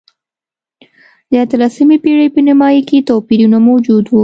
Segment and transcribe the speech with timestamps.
[1.31, 4.13] د اتلسمې پېړۍ په نییمایي کې توپیرونه موجود و.